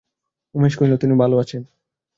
উমেশ 0.55 0.73
কহিল, 0.77 0.93
তিনি 0.97 1.13
ভালো 1.13 1.35
আছেন। 1.37 1.61